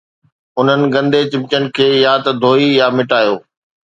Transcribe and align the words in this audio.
انهن 0.59 0.81
گندي 0.93 1.21
چمچن 1.31 1.63
کي 1.75 1.87
يا 2.05 2.13
ته 2.23 2.31
ڌوئي 2.41 2.67
يا 2.79 2.87
مٽايو 2.97 3.35